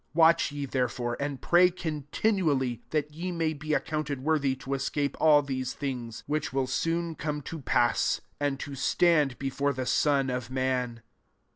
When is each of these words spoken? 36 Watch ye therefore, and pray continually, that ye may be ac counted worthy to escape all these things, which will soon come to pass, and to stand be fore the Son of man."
36 0.15 0.17
Watch 0.17 0.51
ye 0.51 0.65
therefore, 0.65 1.15
and 1.19 1.41
pray 1.43 1.69
continually, 1.69 2.81
that 2.89 3.11
ye 3.13 3.31
may 3.31 3.53
be 3.53 3.75
ac 3.75 3.83
counted 3.85 4.23
worthy 4.23 4.55
to 4.55 4.73
escape 4.73 5.15
all 5.19 5.43
these 5.43 5.73
things, 5.73 6.23
which 6.25 6.51
will 6.51 6.65
soon 6.65 7.13
come 7.13 7.39
to 7.43 7.59
pass, 7.61 8.19
and 8.39 8.59
to 8.61 8.73
stand 8.73 9.37
be 9.37 9.51
fore 9.51 9.73
the 9.73 9.85
Son 9.85 10.31
of 10.31 10.49
man." 10.49 11.03